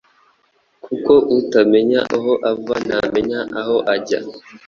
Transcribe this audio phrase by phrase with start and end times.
[0.85, 4.19] kuko utamenya aho ava ntamenya aho ajya.”